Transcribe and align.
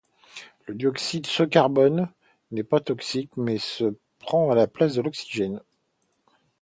Le 0.65 0.73
dioxyde 0.73 1.27
ce 1.27 1.43
carbone 1.43 2.09
n'est 2.49 2.63
pas 2.63 2.79
toxique, 2.79 3.37
mais 3.37 3.59
il 3.79 3.93
prend 4.17 4.51
la 4.55 4.65
place 4.65 4.95
de 4.95 5.01
l'oxygène. 5.03 5.61